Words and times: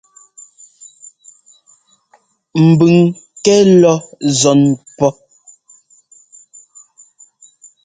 Mbʉng 2.67 3.01
kɛ́ 3.43 3.59
lɔ́ 3.81 3.95
nzɔ́n 4.27 4.61
pɔ́. 4.97 5.11